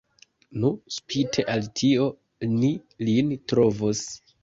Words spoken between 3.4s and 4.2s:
trovos.